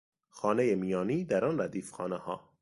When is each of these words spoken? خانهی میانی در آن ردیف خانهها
خانهی 0.29 0.75
میانی 0.75 1.25
در 1.25 1.45
آن 1.45 1.61
ردیف 1.61 1.91
خانهها 1.91 2.49